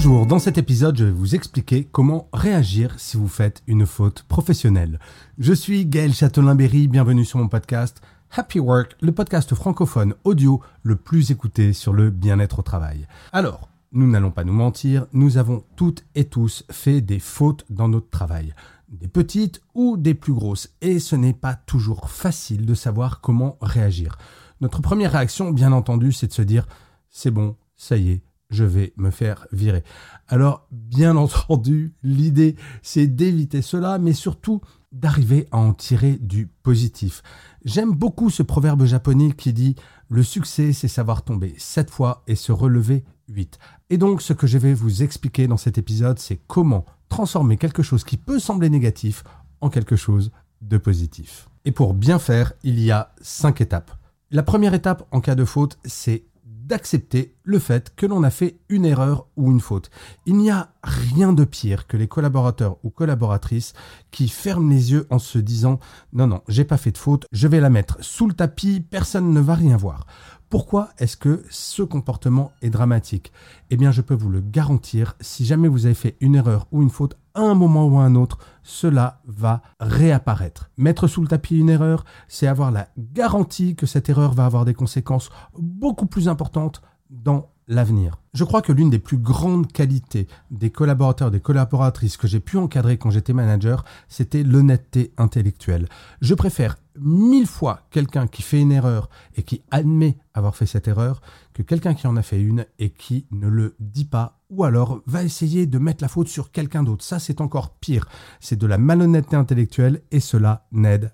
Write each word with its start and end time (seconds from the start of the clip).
Bonjour, 0.00 0.26
dans 0.26 0.38
cet 0.38 0.58
épisode, 0.58 0.96
je 0.96 1.06
vais 1.06 1.10
vous 1.10 1.34
expliquer 1.34 1.82
comment 1.82 2.28
réagir 2.32 2.94
si 2.98 3.16
vous 3.16 3.26
faites 3.26 3.64
une 3.66 3.84
faute 3.84 4.22
professionnelle. 4.28 5.00
Je 5.38 5.52
suis 5.52 5.86
Gaël 5.86 6.14
Châtelain-Berry, 6.14 6.86
bienvenue 6.86 7.24
sur 7.24 7.40
mon 7.40 7.48
podcast 7.48 8.00
Happy 8.30 8.60
Work, 8.60 8.94
le 9.00 9.10
podcast 9.10 9.52
francophone 9.56 10.14
audio 10.22 10.62
le 10.84 10.94
plus 10.94 11.32
écouté 11.32 11.72
sur 11.72 11.92
le 11.92 12.10
bien-être 12.10 12.60
au 12.60 12.62
travail. 12.62 13.08
Alors, 13.32 13.70
nous 13.90 14.08
n'allons 14.08 14.30
pas 14.30 14.44
nous 14.44 14.52
mentir, 14.52 15.08
nous 15.12 15.36
avons 15.36 15.64
toutes 15.74 16.04
et 16.14 16.26
tous 16.26 16.62
fait 16.70 17.00
des 17.00 17.18
fautes 17.18 17.64
dans 17.68 17.88
notre 17.88 18.08
travail. 18.08 18.54
Des 18.88 19.08
petites 19.08 19.60
ou 19.74 19.96
des 19.96 20.14
plus 20.14 20.32
grosses. 20.32 20.70
Et 20.80 21.00
ce 21.00 21.16
n'est 21.16 21.32
pas 21.32 21.56
toujours 21.56 22.08
facile 22.08 22.66
de 22.66 22.74
savoir 22.74 23.20
comment 23.20 23.58
réagir. 23.60 24.16
Notre 24.60 24.80
première 24.80 25.10
réaction, 25.10 25.50
bien 25.50 25.72
entendu, 25.72 26.12
c'est 26.12 26.28
de 26.28 26.32
se 26.32 26.42
dire, 26.42 26.68
c'est 27.10 27.32
bon, 27.32 27.56
ça 27.76 27.96
y 27.96 28.12
est, 28.12 28.22
je 28.50 28.64
vais 28.64 28.92
me 28.96 29.10
faire 29.10 29.46
virer. 29.52 29.84
Alors, 30.26 30.66
bien 30.70 31.16
entendu, 31.16 31.94
l'idée, 32.02 32.56
c'est 32.82 33.06
d'éviter 33.06 33.62
cela, 33.62 33.98
mais 33.98 34.12
surtout 34.12 34.60
d'arriver 34.92 35.46
à 35.50 35.58
en 35.58 35.74
tirer 35.74 36.16
du 36.20 36.46
positif. 36.62 37.22
J'aime 37.64 37.92
beaucoup 37.92 38.30
ce 38.30 38.42
proverbe 38.42 38.84
japonais 38.84 39.32
qui 39.32 39.52
dit 39.52 39.76
Le 40.08 40.22
succès, 40.22 40.72
c'est 40.72 40.88
savoir 40.88 41.22
tomber 41.22 41.54
sept 41.58 41.90
fois 41.90 42.22
et 42.26 42.34
se 42.34 42.52
relever 42.52 43.04
huit. 43.28 43.58
Et 43.90 43.98
donc, 43.98 44.22
ce 44.22 44.32
que 44.32 44.46
je 44.46 44.58
vais 44.58 44.74
vous 44.74 45.02
expliquer 45.02 45.46
dans 45.46 45.58
cet 45.58 45.76
épisode, 45.76 46.18
c'est 46.18 46.40
comment 46.46 46.86
transformer 47.08 47.56
quelque 47.56 47.82
chose 47.82 48.04
qui 48.04 48.16
peut 48.16 48.38
sembler 48.38 48.70
négatif 48.70 49.24
en 49.60 49.68
quelque 49.68 49.96
chose 49.96 50.30
de 50.62 50.78
positif. 50.78 51.48
Et 51.64 51.72
pour 51.72 51.94
bien 51.94 52.18
faire, 52.18 52.52
il 52.62 52.80
y 52.80 52.90
a 52.90 53.12
cinq 53.20 53.60
étapes. 53.60 53.92
La 54.30 54.42
première 54.42 54.74
étape 54.74 55.06
en 55.10 55.20
cas 55.20 55.34
de 55.34 55.44
faute, 55.44 55.78
c'est 55.84 56.24
d'accepter 56.44 57.34
le 57.48 57.58
fait 57.58 57.94
que 57.96 58.04
l'on 58.04 58.24
a 58.24 58.30
fait 58.30 58.58
une 58.68 58.84
erreur 58.84 59.26
ou 59.36 59.50
une 59.50 59.60
faute. 59.60 59.90
Il 60.26 60.36
n'y 60.36 60.50
a 60.50 60.68
rien 60.82 61.32
de 61.32 61.44
pire 61.44 61.86
que 61.86 61.96
les 61.96 62.06
collaborateurs 62.06 62.76
ou 62.84 62.90
collaboratrices 62.90 63.72
qui 64.10 64.28
ferment 64.28 64.68
les 64.68 64.92
yeux 64.92 65.06
en 65.08 65.18
se 65.18 65.38
disant 65.38 65.80
non 66.12 66.26
non, 66.26 66.42
j'ai 66.46 66.64
pas 66.64 66.76
fait 66.76 66.92
de 66.92 66.98
faute, 66.98 67.24
je 67.32 67.48
vais 67.48 67.60
la 67.60 67.70
mettre 67.70 67.96
sous 68.04 68.26
le 68.26 68.34
tapis, 68.34 68.80
personne 68.80 69.32
ne 69.32 69.40
va 69.40 69.54
rien 69.54 69.78
voir. 69.78 70.06
Pourquoi 70.50 70.90
est-ce 70.98 71.16
que 71.16 71.42
ce 71.48 71.82
comportement 71.82 72.52
est 72.60 72.70
dramatique? 72.70 73.32
Eh 73.70 73.76
bien, 73.76 73.92
je 73.92 74.00
peux 74.00 74.14
vous 74.14 74.30
le 74.30 74.40
garantir, 74.40 75.14
si 75.20 75.44
jamais 75.44 75.68
vous 75.68 75.84
avez 75.84 75.94
fait 75.94 76.16
une 76.20 76.36
erreur 76.36 76.66
ou 76.72 76.82
une 76.82 76.88
faute 76.88 77.16
à 77.34 77.40
un 77.40 77.54
moment 77.54 77.86
ou 77.86 77.98
à 77.98 78.04
un 78.04 78.14
autre, 78.14 78.38
cela 78.62 79.20
va 79.26 79.62
réapparaître. 79.78 80.70
Mettre 80.78 81.06
sous 81.06 81.20
le 81.20 81.28
tapis 81.28 81.58
une 81.58 81.68
erreur, 81.68 82.04
c'est 82.28 82.46
avoir 82.46 82.70
la 82.70 82.88
garantie 82.98 83.74
que 83.74 83.84
cette 83.84 84.08
erreur 84.08 84.32
va 84.32 84.46
avoir 84.46 84.64
des 84.64 84.74
conséquences 84.74 85.28
beaucoup 85.58 86.06
plus 86.06 86.28
importantes 86.28 86.80
dans 87.10 87.50
l'avenir. 87.68 88.18
Je 88.32 88.44
crois 88.44 88.62
que 88.62 88.72
l'une 88.72 88.90
des 88.90 88.98
plus 88.98 89.18
grandes 89.18 89.70
qualités 89.70 90.26
des 90.50 90.70
collaborateurs, 90.70 91.30
des 91.30 91.40
collaboratrices 91.40 92.16
que 92.16 92.26
j'ai 92.26 92.40
pu 92.40 92.56
encadrer 92.56 92.96
quand 92.96 93.10
j'étais 93.10 93.34
manager, 93.34 93.84
c'était 94.08 94.42
l'honnêteté 94.42 95.12
intellectuelle. 95.18 95.86
Je 96.20 96.34
préfère 96.34 96.76
mille 96.98 97.46
fois 97.46 97.82
quelqu'un 97.90 98.26
qui 98.26 98.42
fait 98.42 98.60
une 98.60 98.72
erreur 98.72 99.08
et 99.36 99.42
qui 99.42 99.62
admet 99.70 100.16
avoir 100.34 100.56
fait 100.56 100.66
cette 100.66 100.88
erreur 100.88 101.20
que 101.52 101.62
quelqu'un 101.62 101.94
qui 101.94 102.06
en 102.06 102.16
a 102.16 102.22
fait 102.22 102.40
une 102.40 102.66
et 102.78 102.90
qui 102.90 103.26
ne 103.30 103.48
le 103.48 103.76
dit 103.78 104.06
pas 104.06 104.40
ou 104.50 104.64
alors 104.64 105.00
va 105.06 105.22
essayer 105.22 105.66
de 105.66 105.78
mettre 105.78 106.02
la 106.02 106.08
faute 106.08 106.28
sur 106.28 106.50
quelqu'un 106.50 106.82
d'autre. 106.82 107.04
Ça, 107.04 107.18
c'est 107.18 107.40
encore 107.40 107.74
pire. 107.74 108.08
C'est 108.40 108.58
de 108.58 108.66
la 108.66 108.78
malhonnêteté 108.78 109.36
intellectuelle 109.36 110.02
et 110.10 110.20
cela 110.20 110.66
n'aide 110.72 111.12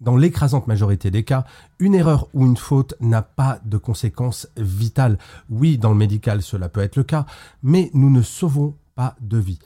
Dans 0.00 0.16
l'écrasante 0.16 0.66
majorité 0.66 1.10
des 1.10 1.24
cas, 1.24 1.44
une 1.78 1.94
erreur 1.94 2.28
ou 2.34 2.44
une 2.44 2.56
faute 2.56 2.94
n'a 3.00 3.22
pas 3.22 3.60
de 3.64 3.78
conséquences 3.78 4.48
vitales. 4.56 5.18
Oui, 5.48 5.78
dans 5.78 5.90
le 5.90 5.96
médical, 5.96 6.42
cela 6.42 6.68
peut 6.68 6.80
être 6.80 6.96
le 6.96 7.04
cas, 7.04 7.26
mais 7.62 7.90
nous 7.94 8.10
ne 8.10 8.22
sauvons 8.22 8.76
pas 8.94 9.16
de 9.20 9.38
vie. 9.38 9.58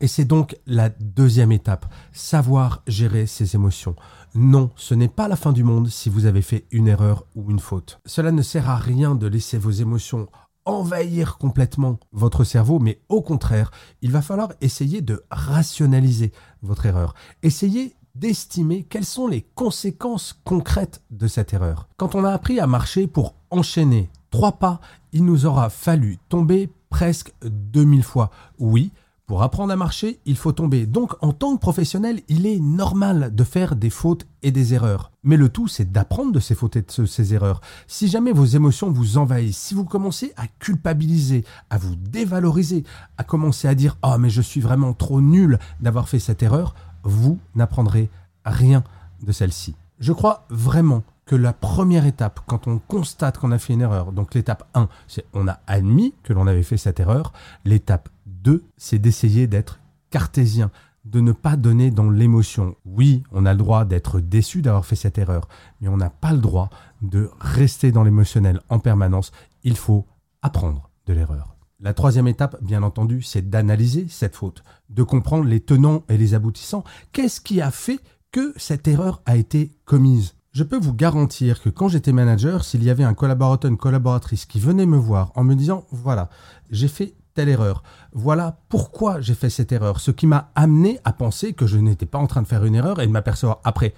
Et 0.00 0.06
c'est 0.06 0.24
donc 0.24 0.56
la 0.66 0.90
deuxième 0.90 1.52
étape, 1.52 1.92
savoir 2.12 2.82
gérer 2.86 3.26
ses 3.26 3.56
émotions. 3.56 3.96
Non, 4.34 4.70
ce 4.76 4.94
n'est 4.94 5.08
pas 5.08 5.26
la 5.26 5.36
fin 5.36 5.52
du 5.52 5.64
monde 5.64 5.88
si 5.88 6.08
vous 6.08 6.26
avez 6.26 6.42
fait 6.42 6.66
une 6.70 6.86
erreur 6.86 7.24
ou 7.34 7.50
une 7.50 7.58
faute. 7.58 8.00
Cela 8.06 8.30
ne 8.30 8.42
sert 8.42 8.70
à 8.70 8.76
rien 8.76 9.14
de 9.14 9.26
laisser 9.26 9.58
vos 9.58 9.70
émotions 9.70 10.28
envahir 10.68 11.38
complètement 11.38 11.98
votre 12.12 12.44
cerveau, 12.44 12.78
mais 12.78 13.00
au 13.08 13.22
contraire, 13.22 13.70
il 14.02 14.12
va 14.12 14.20
falloir 14.20 14.52
essayer 14.60 15.00
de 15.00 15.24
rationaliser 15.30 16.30
votre 16.62 16.84
erreur. 16.84 17.14
Essayez 17.42 17.96
d'estimer 18.18 18.84
quelles 18.88 19.04
sont 19.04 19.26
les 19.26 19.42
conséquences 19.54 20.38
concrètes 20.44 21.02
de 21.10 21.26
cette 21.26 21.52
erreur. 21.52 21.88
Quand 21.96 22.14
on 22.14 22.24
a 22.24 22.32
appris 22.32 22.60
à 22.60 22.66
marcher 22.66 23.06
pour 23.06 23.34
enchaîner 23.50 24.10
trois 24.30 24.52
pas, 24.52 24.80
il 25.12 25.24
nous 25.24 25.46
aura 25.46 25.70
fallu 25.70 26.18
tomber 26.28 26.70
presque 26.90 27.32
2000 27.42 28.02
fois. 28.02 28.30
Oui, 28.58 28.92
pour 29.28 29.42
apprendre 29.42 29.74
à 29.74 29.76
marcher, 29.76 30.20
il 30.24 30.38
faut 30.38 30.52
tomber. 30.52 30.86
Donc, 30.86 31.12
en 31.20 31.34
tant 31.34 31.54
que 31.54 31.60
professionnel, 31.60 32.22
il 32.28 32.46
est 32.46 32.60
normal 32.60 33.34
de 33.34 33.44
faire 33.44 33.76
des 33.76 33.90
fautes 33.90 34.26
et 34.42 34.50
des 34.50 34.72
erreurs. 34.72 35.12
Mais 35.22 35.36
le 35.36 35.50
tout, 35.50 35.68
c'est 35.68 35.92
d'apprendre 35.92 36.32
de 36.32 36.40
ces 36.40 36.54
fautes 36.54 36.76
et 36.76 36.80
de 36.80 37.04
ces 37.04 37.34
erreurs. 37.34 37.60
Si 37.86 38.08
jamais 38.08 38.32
vos 38.32 38.46
émotions 38.46 38.90
vous 38.90 39.18
envahissent, 39.18 39.58
si 39.58 39.74
vous 39.74 39.84
commencez 39.84 40.32
à 40.38 40.46
culpabiliser, 40.46 41.44
à 41.68 41.76
vous 41.76 41.94
dévaloriser, 41.94 42.84
à 43.18 43.24
commencer 43.24 43.68
à 43.68 43.74
dire 43.74 43.98
Ah, 44.00 44.16
mais 44.16 44.30
je 44.30 44.40
suis 44.40 44.62
vraiment 44.62 44.94
trop 44.94 45.20
nul 45.20 45.58
d'avoir 45.78 46.08
fait 46.08 46.20
cette 46.20 46.42
erreur, 46.42 46.74
vous 47.02 47.38
n'apprendrez 47.54 48.10
rien 48.44 48.84
de 49.22 49.32
celle-ci. 49.32 49.74
Je 49.98 50.12
crois 50.12 50.44
vraiment 50.48 51.02
que 51.26 51.36
la 51.36 51.52
première 51.52 52.06
étape, 52.06 52.40
quand 52.46 52.66
on 52.66 52.78
constate 52.78 53.38
qu'on 53.38 53.52
a 53.52 53.58
fait 53.58 53.74
une 53.74 53.82
erreur, 53.82 54.12
donc 54.12 54.34
l'étape 54.34 54.66
1, 54.74 54.88
c'est 55.06 55.26
on 55.34 55.46
a 55.46 55.60
admis 55.66 56.14
que 56.22 56.32
l'on 56.32 56.46
avait 56.46 56.62
fait 56.62 56.78
cette 56.78 57.00
erreur. 57.00 57.32
L'étape 57.64 58.08
2, 58.26 58.64
c'est 58.76 58.98
d'essayer 58.98 59.46
d'être 59.46 59.78
cartésien, 60.10 60.70
de 61.04 61.20
ne 61.20 61.32
pas 61.32 61.56
donner 61.56 61.90
dans 61.90 62.10
l'émotion. 62.10 62.76
Oui, 62.86 63.24
on 63.30 63.44
a 63.44 63.52
le 63.52 63.58
droit 63.58 63.84
d'être 63.84 64.20
déçu 64.20 64.62
d'avoir 64.62 64.86
fait 64.86 64.96
cette 64.96 65.18
erreur, 65.18 65.48
mais 65.80 65.88
on 65.88 65.98
n'a 65.98 66.10
pas 66.10 66.32
le 66.32 66.38
droit 66.38 66.70
de 67.02 67.30
rester 67.40 67.92
dans 67.92 68.04
l'émotionnel 68.04 68.60
en 68.70 68.78
permanence. 68.78 69.32
Il 69.64 69.76
faut 69.76 70.06
apprendre 70.40 70.88
de 71.06 71.12
l'erreur. 71.12 71.57
La 71.80 71.94
troisième 71.94 72.26
étape, 72.26 72.56
bien 72.60 72.82
entendu, 72.82 73.22
c'est 73.22 73.50
d'analyser 73.50 74.06
cette 74.10 74.34
faute, 74.34 74.64
de 74.90 75.04
comprendre 75.04 75.44
les 75.44 75.60
tenants 75.60 76.02
et 76.08 76.16
les 76.16 76.34
aboutissants. 76.34 76.82
Qu'est-ce 77.12 77.40
qui 77.40 77.60
a 77.60 77.70
fait 77.70 78.00
que 78.32 78.52
cette 78.56 78.88
erreur 78.88 79.22
a 79.26 79.36
été 79.36 79.76
commise? 79.84 80.34
Je 80.50 80.64
peux 80.64 80.76
vous 80.76 80.92
garantir 80.92 81.62
que 81.62 81.68
quand 81.68 81.86
j'étais 81.86 82.12
manager, 82.12 82.64
s'il 82.64 82.82
y 82.82 82.90
avait 82.90 83.04
un 83.04 83.14
collaborateur, 83.14 83.70
une 83.70 83.76
collaboratrice 83.76 84.44
qui 84.44 84.58
venait 84.58 84.86
me 84.86 84.96
voir 84.96 85.30
en 85.36 85.44
me 85.44 85.54
disant, 85.54 85.84
voilà, 85.92 86.30
j'ai 86.68 86.88
fait 86.88 87.14
telle 87.34 87.48
erreur, 87.48 87.84
voilà 88.12 88.58
pourquoi 88.68 89.20
j'ai 89.20 89.34
fait 89.34 89.50
cette 89.50 89.70
erreur, 89.70 90.00
ce 90.00 90.10
qui 90.10 90.26
m'a 90.26 90.50
amené 90.56 90.98
à 91.04 91.12
penser 91.12 91.52
que 91.52 91.68
je 91.68 91.78
n'étais 91.78 92.06
pas 92.06 92.18
en 92.18 92.26
train 92.26 92.42
de 92.42 92.48
faire 92.48 92.64
une 92.64 92.74
erreur 92.74 93.00
et 93.00 93.06
de 93.06 93.12
m'apercevoir 93.12 93.60
après, 93.62 93.94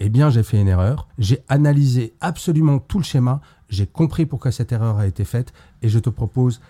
eh 0.00 0.08
bien 0.08 0.30
j'ai 0.30 0.42
fait 0.42 0.60
une 0.60 0.66
erreur, 0.66 1.06
j'ai 1.16 1.44
analysé 1.48 2.16
absolument 2.20 2.80
tout 2.80 2.98
le 2.98 3.04
schéma, 3.04 3.40
j'ai 3.68 3.86
compris 3.86 4.26
pourquoi 4.26 4.50
cette 4.50 4.72
erreur 4.72 4.98
a 4.98 5.06
été 5.06 5.24
faite 5.24 5.52
et 5.82 5.88
je 5.88 6.00
te 6.00 6.10
propose 6.10 6.60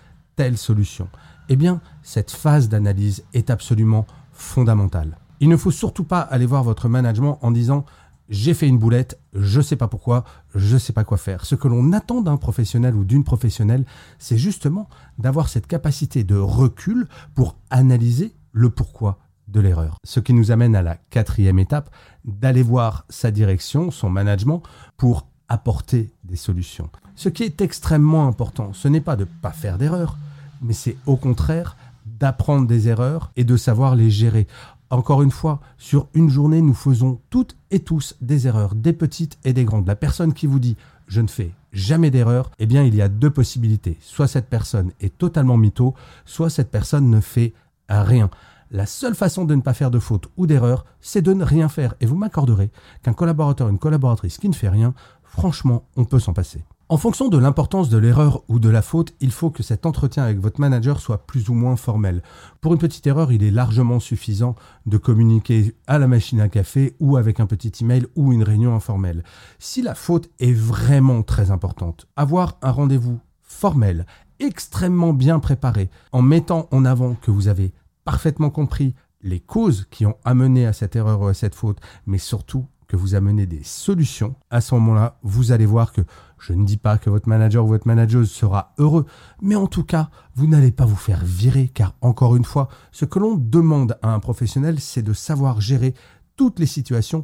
solution. 0.57 1.07
Eh 1.49 1.55
bien, 1.55 1.81
cette 2.03 2.31
phase 2.31 2.69
d'analyse 2.69 3.23
est 3.33 3.49
absolument 3.49 4.05
fondamentale. 4.31 5.17
Il 5.39 5.49
ne 5.49 5.57
faut 5.57 5.71
surtout 5.71 6.03
pas 6.03 6.21
aller 6.21 6.45
voir 6.45 6.63
votre 6.63 6.87
management 6.87 7.39
en 7.41 7.51
disant 7.51 7.85
j'ai 8.29 8.53
fait 8.53 8.67
une 8.67 8.79
boulette, 8.79 9.19
je 9.33 9.59
sais 9.59 9.75
pas 9.75 9.89
pourquoi, 9.89 10.23
je 10.55 10.77
sais 10.77 10.93
pas 10.93 11.03
quoi 11.03 11.17
faire. 11.17 11.45
Ce 11.45 11.55
que 11.55 11.67
l'on 11.67 11.91
attend 11.91 12.21
d'un 12.21 12.37
professionnel 12.37 12.95
ou 12.95 13.03
d'une 13.03 13.25
professionnelle, 13.25 13.85
c'est 14.19 14.37
justement 14.37 14.87
d'avoir 15.17 15.49
cette 15.49 15.67
capacité 15.67 16.23
de 16.23 16.37
recul 16.37 17.07
pour 17.35 17.57
analyser 17.69 18.33
le 18.53 18.69
pourquoi 18.69 19.19
de 19.49 19.59
l'erreur. 19.59 19.97
Ce 20.05 20.21
qui 20.21 20.33
nous 20.33 20.51
amène 20.51 20.75
à 20.75 20.81
la 20.81 20.95
quatrième 20.95 21.59
étape, 21.59 21.93
d'aller 22.23 22.63
voir 22.63 23.05
sa 23.09 23.31
direction, 23.31 23.91
son 23.91 24.09
management, 24.09 24.63
pour 24.95 25.27
apporter 25.49 26.13
des 26.23 26.37
solutions. 26.37 26.89
Ce 27.15 27.27
qui 27.27 27.43
est 27.43 27.59
extrêmement 27.59 28.27
important, 28.27 28.71
ce 28.71 28.87
n'est 28.87 29.01
pas 29.01 29.17
de 29.17 29.25
ne 29.25 29.29
pas 29.41 29.51
faire 29.51 29.77
d'erreur, 29.77 30.17
mais 30.61 30.73
c'est 30.73 30.97
au 31.05 31.15
contraire 31.15 31.75
d'apprendre 32.05 32.67
des 32.67 32.87
erreurs 32.87 33.31
et 33.35 33.43
de 33.43 33.57
savoir 33.57 33.95
les 33.95 34.09
gérer. 34.09 34.47
Encore 34.89 35.21
une 35.21 35.31
fois, 35.31 35.61
sur 35.77 36.07
une 36.13 36.29
journée, 36.29 36.61
nous 36.61 36.73
faisons 36.73 37.19
toutes 37.29 37.55
et 37.71 37.79
tous 37.79 38.15
des 38.21 38.47
erreurs, 38.47 38.75
des 38.75 38.93
petites 38.93 39.37
et 39.45 39.53
des 39.53 39.65
grandes. 39.65 39.87
La 39.87 39.95
personne 39.95 40.33
qui 40.33 40.47
vous 40.47 40.59
dit 40.59 40.77
je 41.07 41.21
ne 41.21 41.27
fais 41.27 41.51
jamais 41.73 42.11
d'erreur, 42.11 42.51
eh 42.59 42.65
bien 42.65 42.83
il 42.83 42.95
y 42.95 43.01
a 43.01 43.09
deux 43.09 43.29
possibilités. 43.29 43.97
Soit 44.01 44.27
cette 44.27 44.49
personne 44.49 44.91
est 45.01 45.17
totalement 45.17 45.57
mytho, 45.57 45.93
soit 46.25 46.49
cette 46.49 46.71
personne 46.71 47.09
ne 47.09 47.21
fait 47.21 47.53
rien. 47.89 48.29
La 48.71 48.85
seule 48.85 49.15
façon 49.15 49.43
de 49.43 49.53
ne 49.53 49.61
pas 49.61 49.73
faire 49.73 49.91
de 49.91 49.99
faute 49.99 50.29
ou 50.37 50.47
d'erreur, 50.47 50.85
c'est 51.01 51.21
de 51.21 51.33
ne 51.33 51.43
rien 51.43 51.67
faire. 51.67 51.95
Et 51.99 52.05
vous 52.05 52.15
m'accorderez 52.15 52.71
qu'un 53.03 53.11
collaborateur, 53.11 53.67
une 53.67 53.79
collaboratrice 53.79 54.37
qui 54.37 54.47
ne 54.47 54.53
fait 54.53 54.69
rien, 54.69 54.93
franchement, 55.23 55.83
on 55.97 56.05
peut 56.05 56.19
s'en 56.19 56.31
passer. 56.31 56.63
En 56.91 56.97
fonction 56.97 57.29
de 57.29 57.37
l'importance 57.37 57.87
de 57.87 57.97
l'erreur 57.97 58.43
ou 58.49 58.59
de 58.59 58.67
la 58.67 58.81
faute, 58.81 59.13
il 59.21 59.31
faut 59.31 59.49
que 59.49 59.63
cet 59.63 59.85
entretien 59.85 60.23
avec 60.23 60.39
votre 60.39 60.59
manager 60.59 60.99
soit 60.99 61.25
plus 61.25 61.47
ou 61.47 61.53
moins 61.53 61.77
formel. 61.77 62.21
Pour 62.59 62.73
une 62.73 62.79
petite 62.79 63.07
erreur, 63.07 63.31
il 63.31 63.43
est 63.43 63.49
largement 63.49 64.01
suffisant 64.01 64.57
de 64.87 64.97
communiquer 64.97 65.73
à 65.87 65.99
la 65.99 66.09
machine 66.09 66.41
à 66.41 66.49
café 66.49 66.97
ou 66.99 67.15
avec 67.15 67.39
un 67.39 67.45
petit 67.45 67.71
email 67.79 68.07
ou 68.17 68.33
une 68.33 68.43
réunion 68.43 68.75
informelle. 68.75 69.23
Si 69.57 69.81
la 69.81 69.95
faute 69.95 70.29
est 70.41 70.51
vraiment 70.51 71.23
très 71.23 71.49
importante, 71.49 72.09
avoir 72.17 72.57
un 72.61 72.71
rendez-vous 72.71 73.21
formel, 73.41 74.05
extrêmement 74.41 75.13
bien 75.13 75.39
préparé, 75.39 75.89
en 76.11 76.21
mettant 76.21 76.67
en 76.71 76.83
avant 76.83 77.15
que 77.15 77.31
vous 77.31 77.47
avez 77.47 77.71
parfaitement 78.03 78.49
compris 78.49 78.95
les 79.21 79.39
causes 79.39 79.87
qui 79.91 80.05
ont 80.05 80.17
amené 80.25 80.65
à 80.65 80.73
cette 80.73 80.97
erreur 80.97 81.21
ou 81.21 81.27
à 81.27 81.33
cette 81.33 81.55
faute, 81.55 81.79
mais 82.05 82.17
surtout 82.17 82.65
que 82.91 82.97
vous 82.97 83.15
amenez 83.15 83.45
des 83.45 83.63
solutions, 83.63 84.35
à 84.49 84.59
ce 84.59 84.75
moment-là, 84.75 85.17
vous 85.23 85.53
allez 85.53 85.65
voir 85.65 85.93
que 85.93 86.01
je 86.39 86.51
ne 86.51 86.65
dis 86.65 86.75
pas 86.75 86.97
que 86.97 87.09
votre 87.09 87.29
manager 87.29 87.63
ou 87.63 87.69
votre 87.69 87.87
manageuse 87.87 88.29
sera 88.29 88.73
heureux, 88.79 89.05
mais 89.41 89.55
en 89.55 89.65
tout 89.65 89.85
cas, 89.85 90.09
vous 90.35 90.45
n'allez 90.45 90.71
pas 90.71 90.83
vous 90.83 90.97
faire 90.97 91.23
virer, 91.23 91.69
car 91.73 91.95
encore 92.01 92.35
une 92.35 92.43
fois, 92.43 92.67
ce 92.91 93.05
que 93.05 93.17
l'on 93.17 93.37
demande 93.37 93.97
à 94.01 94.13
un 94.13 94.19
professionnel, 94.19 94.81
c'est 94.81 95.03
de 95.03 95.13
savoir 95.13 95.61
gérer 95.61 95.93
toutes 96.35 96.59
les 96.59 96.65
situations, 96.65 97.23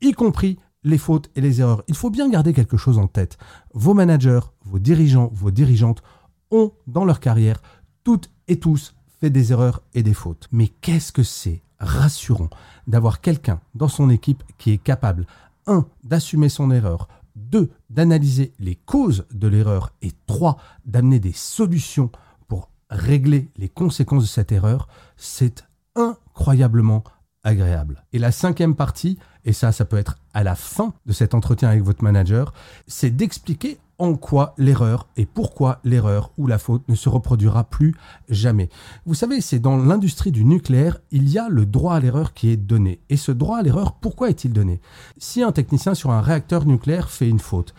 y 0.00 0.12
compris 0.12 0.56
les 0.84 0.98
fautes 0.98 1.30
et 1.34 1.40
les 1.40 1.60
erreurs. 1.60 1.82
Il 1.88 1.96
faut 1.96 2.10
bien 2.10 2.30
garder 2.30 2.52
quelque 2.52 2.76
chose 2.76 2.98
en 2.98 3.08
tête. 3.08 3.38
Vos 3.74 3.94
managers, 3.94 4.46
vos 4.66 4.78
dirigeants, 4.78 5.32
vos 5.32 5.50
dirigeantes 5.50 6.04
ont 6.52 6.70
dans 6.86 7.04
leur 7.04 7.18
carrière 7.18 7.60
toutes 8.04 8.30
et 8.46 8.60
tous 8.60 8.94
fait 9.20 9.30
des 9.30 9.50
erreurs 9.50 9.82
et 9.94 10.04
des 10.04 10.14
fautes. 10.14 10.46
Mais 10.52 10.68
qu'est-ce 10.68 11.10
que 11.10 11.24
c'est? 11.24 11.64
Rassurant 11.80 12.50
d'avoir 12.86 13.20
quelqu'un 13.20 13.60
dans 13.74 13.88
son 13.88 14.10
équipe 14.10 14.42
qui 14.58 14.72
est 14.72 14.78
capable, 14.78 15.26
un, 15.66 15.86
d'assumer 16.02 16.48
son 16.48 16.70
erreur, 16.70 17.08
deux, 17.36 17.70
d'analyser 17.90 18.52
les 18.58 18.74
causes 18.74 19.26
de 19.32 19.48
l'erreur 19.48 19.92
et 20.02 20.12
trois, 20.26 20.56
d'amener 20.84 21.20
des 21.20 21.32
solutions 21.32 22.10
pour 22.48 22.70
régler 22.90 23.48
les 23.56 23.68
conséquences 23.68 24.24
de 24.24 24.28
cette 24.28 24.52
erreur, 24.52 24.88
c'est 25.16 25.64
incroyablement 25.94 27.04
agréable. 27.44 28.04
Et 28.12 28.18
la 28.18 28.32
cinquième 28.32 28.74
partie, 28.74 29.18
et 29.44 29.52
ça, 29.52 29.72
ça 29.72 29.84
peut 29.84 29.96
être 29.96 30.18
à 30.34 30.42
la 30.42 30.54
fin 30.54 30.92
de 31.06 31.12
cet 31.12 31.34
entretien 31.34 31.68
avec 31.68 31.82
votre 31.82 32.02
manager, 32.02 32.52
c'est 32.86 33.10
d'expliquer 33.10 33.78
en 33.98 34.14
quoi 34.14 34.54
l'erreur 34.58 35.08
et 35.16 35.26
pourquoi 35.26 35.80
l'erreur 35.84 36.32
ou 36.38 36.46
la 36.46 36.58
faute 36.58 36.88
ne 36.88 36.94
se 36.94 37.08
reproduira 37.08 37.64
plus 37.64 37.94
jamais. 38.28 38.68
Vous 39.06 39.14
savez, 39.14 39.40
c'est 39.40 39.58
dans 39.58 39.76
l'industrie 39.76 40.32
du 40.32 40.44
nucléaire, 40.44 40.98
il 41.10 41.28
y 41.28 41.38
a 41.38 41.48
le 41.48 41.66
droit 41.66 41.94
à 41.94 42.00
l'erreur 42.00 42.32
qui 42.32 42.48
est 42.48 42.56
donné. 42.56 43.00
Et 43.10 43.16
ce 43.16 43.32
droit 43.32 43.58
à 43.58 43.62
l'erreur, 43.62 43.94
pourquoi 43.94 44.30
est-il 44.30 44.52
donné? 44.52 44.80
Si 45.18 45.42
un 45.42 45.52
technicien 45.52 45.94
sur 45.94 46.10
un 46.10 46.20
réacteur 46.20 46.64
nucléaire 46.64 47.10
fait 47.10 47.28
une 47.28 47.40
faute, 47.40 47.74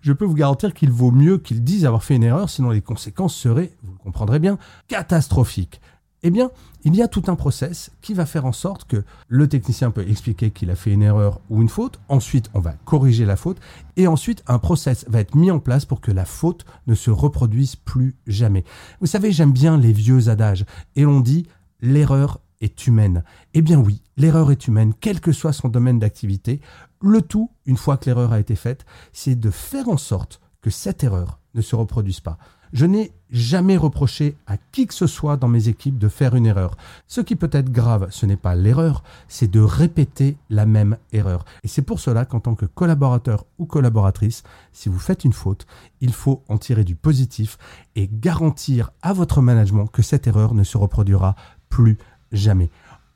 je 0.00 0.12
peux 0.12 0.24
vous 0.24 0.34
garantir 0.34 0.74
qu'il 0.74 0.90
vaut 0.90 1.12
mieux 1.12 1.38
qu'il 1.38 1.62
dise 1.62 1.86
avoir 1.86 2.02
fait 2.02 2.16
une 2.16 2.24
erreur, 2.24 2.50
sinon 2.50 2.70
les 2.70 2.80
conséquences 2.80 3.36
seraient, 3.36 3.72
vous 3.84 3.92
le 3.92 3.98
comprendrez 3.98 4.40
bien, 4.40 4.58
catastrophiques 4.88 5.80
eh 6.22 6.30
bien, 6.30 6.50
il 6.84 6.94
y 6.94 7.02
a 7.02 7.08
tout 7.08 7.24
un 7.26 7.34
process 7.34 7.90
qui 8.00 8.14
va 8.14 8.26
faire 8.26 8.46
en 8.46 8.52
sorte 8.52 8.84
que 8.84 9.04
le 9.28 9.48
technicien 9.48 9.90
peut 9.90 10.08
expliquer 10.08 10.50
qu'il 10.50 10.70
a 10.70 10.76
fait 10.76 10.92
une 10.92 11.02
erreur 11.02 11.40
ou 11.50 11.62
une 11.62 11.68
faute, 11.68 12.00
ensuite 12.08 12.50
on 12.54 12.60
va 12.60 12.72
corriger 12.84 13.24
la 13.24 13.36
faute, 13.36 13.58
et 13.96 14.06
ensuite 14.06 14.42
un 14.46 14.58
process 14.58 15.04
va 15.08 15.20
être 15.20 15.34
mis 15.34 15.50
en 15.50 15.58
place 15.58 15.84
pour 15.84 16.00
que 16.00 16.12
la 16.12 16.24
faute 16.24 16.64
ne 16.86 16.94
se 16.94 17.10
reproduise 17.10 17.76
plus 17.76 18.16
jamais. 18.26 18.64
Vous 19.00 19.06
savez, 19.06 19.32
j'aime 19.32 19.52
bien 19.52 19.76
les 19.76 19.92
vieux 19.92 20.28
adages, 20.28 20.64
et 20.96 21.06
on 21.06 21.20
dit 21.20 21.46
l'erreur 21.80 22.40
est 22.60 22.86
humaine. 22.86 23.24
Eh 23.54 23.62
bien 23.62 23.78
oui, 23.78 24.02
l'erreur 24.16 24.52
est 24.52 24.68
humaine, 24.68 24.94
quel 25.00 25.20
que 25.20 25.32
soit 25.32 25.52
son 25.52 25.68
domaine 25.68 25.98
d'activité. 25.98 26.60
Le 27.00 27.20
tout, 27.20 27.50
une 27.66 27.76
fois 27.76 27.96
que 27.96 28.06
l'erreur 28.06 28.32
a 28.32 28.38
été 28.38 28.54
faite, 28.54 28.84
c'est 29.12 29.34
de 29.34 29.50
faire 29.50 29.88
en 29.88 29.96
sorte 29.96 30.40
que 30.60 30.70
cette 30.70 31.02
erreur 31.02 31.40
ne 31.54 31.60
se 31.60 31.74
reproduise 31.74 32.20
pas. 32.20 32.38
Je 32.72 32.86
n'ai 32.86 33.12
jamais 33.30 33.76
reproché 33.76 34.36
à 34.46 34.56
qui 34.56 34.86
que 34.86 34.94
ce 34.94 35.06
soit 35.06 35.36
dans 35.36 35.48
mes 35.48 35.68
équipes 35.68 35.98
de 35.98 36.08
faire 36.08 36.34
une 36.34 36.46
erreur. 36.46 36.76
Ce 37.06 37.20
qui 37.20 37.36
peut 37.36 37.50
être 37.52 37.70
grave, 37.70 38.08
ce 38.10 38.24
n'est 38.24 38.36
pas 38.36 38.54
l'erreur, 38.54 39.02
c'est 39.28 39.50
de 39.50 39.60
répéter 39.60 40.36
la 40.48 40.64
même 40.64 40.96
erreur. 41.12 41.44
Et 41.64 41.68
c'est 41.68 41.82
pour 41.82 42.00
cela 42.00 42.24
qu'en 42.24 42.40
tant 42.40 42.54
que 42.54 42.66
collaborateur 42.66 43.44
ou 43.58 43.66
collaboratrice, 43.66 44.42
si 44.72 44.88
vous 44.88 44.98
faites 44.98 45.24
une 45.24 45.32
faute, 45.32 45.66
il 46.00 46.12
faut 46.12 46.42
en 46.48 46.56
tirer 46.56 46.84
du 46.84 46.94
positif 46.94 47.58
et 47.94 48.08
garantir 48.10 48.90
à 49.02 49.12
votre 49.12 49.42
management 49.42 49.86
que 49.86 50.02
cette 50.02 50.26
erreur 50.26 50.54
ne 50.54 50.64
se 50.64 50.78
reproduira 50.78 51.36
plus 51.68 51.98
jamais. 52.32 52.70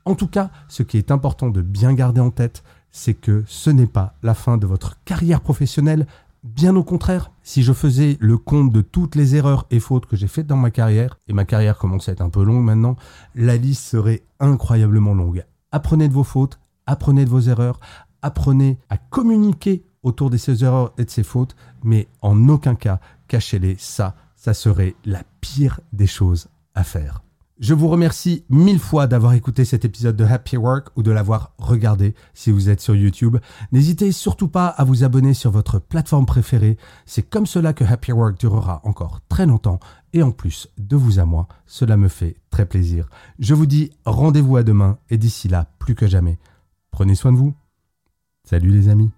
En 0.05 0.15
tout 0.15 0.27
cas, 0.27 0.51
ce 0.67 0.83
qui 0.83 0.97
est 0.97 1.11
important 1.11 1.49
de 1.49 1.61
bien 1.61 1.93
garder 1.93 2.21
en 2.21 2.31
tête, 2.31 2.63
c'est 2.91 3.13
que 3.13 3.43
ce 3.47 3.69
n'est 3.69 3.87
pas 3.87 4.15
la 4.23 4.33
fin 4.33 4.57
de 4.57 4.65
votre 4.65 4.97
carrière 5.03 5.41
professionnelle, 5.41 6.07
Bien 6.43 6.75
au 6.75 6.83
contraire, 6.83 7.31
si 7.43 7.63
je 7.63 7.73
faisais 7.73 8.17
le 8.19 8.37
compte 8.37 8.71
de 8.71 8.81
toutes 8.81 9.15
les 9.15 9.35
erreurs 9.35 9.65
et 9.71 9.79
fautes 9.79 10.05
que 10.05 10.15
j'ai 10.15 10.27
faites 10.27 10.47
dans 10.47 10.57
ma 10.57 10.71
carrière, 10.71 11.17
et 11.27 11.33
ma 11.33 11.45
carrière 11.45 11.77
commence 11.77 12.09
à 12.09 12.11
être 12.13 12.21
un 12.21 12.29
peu 12.29 12.43
longue 12.43 12.63
maintenant, 12.63 12.95
la 13.35 13.57
liste 13.57 13.83
serait 13.83 14.23
incroyablement 14.39 15.13
longue. 15.13 15.45
Apprenez 15.71 16.07
de 16.07 16.13
vos 16.13 16.23
fautes, 16.23 16.59
apprenez 16.85 17.25
de 17.25 17.29
vos 17.29 17.41
erreurs, 17.41 17.79
apprenez 18.21 18.77
à 18.89 18.97
communiquer 18.97 19.83
autour 20.03 20.29
de 20.29 20.37
ces 20.37 20.63
erreurs 20.63 20.93
et 20.97 21.05
de 21.05 21.09
ces 21.09 21.23
fautes, 21.23 21.55
mais 21.83 22.07
en 22.21 22.47
aucun 22.49 22.75
cas 22.75 22.99
cachez-les. 23.27 23.75
Ça, 23.77 24.15
ça 24.35 24.53
serait 24.53 24.95
la 25.05 25.23
pire 25.41 25.81
des 25.91 26.07
choses 26.07 26.47
à 26.75 26.83
faire. 26.83 27.23
Je 27.59 27.73
vous 27.73 27.87
remercie 27.87 28.45
mille 28.49 28.77
fois 28.77 29.07
d'avoir 29.07 29.33
écouté 29.33 29.65
cet 29.65 29.83
épisode 29.83 30.15
de 30.15 30.23
Happy 30.23 30.57
Work 30.57 30.89
ou 30.95 31.01
de 31.01 31.09
l'avoir 31.09 31.53
regardé 31.57 32.13
si 32.35 32.51
vous 32.51 32.69
êtes 32.69 32.81
sur 32.81 32.95
YouTube. 32.95 33.37
N'hésitez 33.71 34.11
surtout 34.11 34.47
pas 34.47 34.67
à 34.67 34.83
vous 34.83 35.03
abonner 35.03 35.33
sur 35.33 35.49
votre 35.49 35.79
plateforme 35.79 36.27
préférée. 36.27 36.77
C'est 37.07 37.27
comme 37.27 37.47
cela 37.47 37.73
que 37.73 37.83
Happy 37.83 38.11
Work 38.11 38.39
durera 38.39 38.81
encore 38.83 39.21
très 39.27 39.47
longtemps. 39.47 39.79
Et 40.13 40.21
en 40.21 40.31
plus, 40.31 40.69
de 40.77 40.95
vous 40.95 41.17
à 41.17 41.25
moi, 41.25 41.47
cela 41.65 41.97
me 41.97 42.09
fait 42.09 42.35
très 42.51 42.67
plaisir. 42.67 43.09
Je 43.39 43.55
vous 43.55 43.65
dis 43.65 43.91
rendez-vous 44.05 44.57
à 44.57 44.61
demain 44.61 44.99
et 45.09 45.17
d'ici 45.17 45.47
là, 45.47 45.71
plus 45.79 45.95
que 45.95 46.05
jamais, 46.05 46.37
prenez 46.91 47.15
soin 47.15 47.31
de 47.31 47.37
vous. 47.37 47.55
Salut 48.43 48.69
les 48.69 48.87
amis. 48.87 49.09